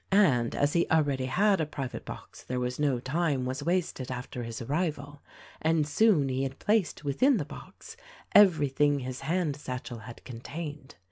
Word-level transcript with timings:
and 0.11 0.55
as 0.55 0.73
he 0.73 0.87
already 0.89 1.27
had 1.27 1.61
a 1.61 1.65
private 1.67 2.03
box 2.05 2.41
there 2.41 2.57
no 2.79 2.99
time 2.99 3.45
was 3.45 3.61
wasted 3.61 4.09
after 4.09 4.41
his 4.41 4.59
arrival; 4.59 5.21
and 5.61 5.87
soon 5.87 6.27
he 6.27 6.41
had 6.41 6.57
placed 6.57 7.03
within 7.03 7.37
the 7.37 7.45
box 7.45 7.95
everything 8.33 9.01
his 9.01 9.19
hand 9.21 9.55
satchel 9.55 9.99
had 9.99 10.23
contained. 10.23 10.95